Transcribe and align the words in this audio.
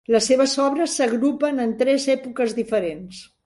Les 0.13 0.23
seves 0.29 0.55
obres 0.63 0.95
s'agrupen 1.01 1.63
en 1.67 1.77
tres 1.85 2.09
èpoques 2.17 2.59
diferents. 2.65 3.25